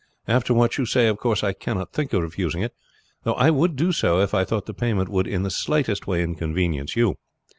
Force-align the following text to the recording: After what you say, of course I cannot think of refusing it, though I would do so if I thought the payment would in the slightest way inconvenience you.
After 0.27 0.51
what 0.51 0.79
you 0.79 0.87
say, 0.87 1.05
of 1.09 1.17
course 1.19 1.43
I 1.43 1.53
cannot 1.53 1.93
think 1.93 2.11
of 2.11 2.23
refusing 2.23 2.63
it, 2.63 2.73
though 3.21 3.35
I 3.35 3.51
would 3.51 3.75
do 3.75 3.91
so 3.91 4.19
if 4.19 4.33
I 4.33 4.43
thought 4.45 4.65
the 4.65 4.73
payment 4.73 5.09
would 5.09 5.27
in 5.27 5.43
the 5.43 5.51
slightest 5.51 6.07
way 6.07 6.23
inconvenience 6.23 6.95
you. 6.95 7.17